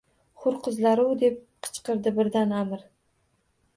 —Hur 0.43 0.55
qizlar-u-u!— 0.67 1.11
deb 1.23 1.37
qichqirdi 1.67 2.15
birdan 2.19 2.59
Аmir 2.63 2.87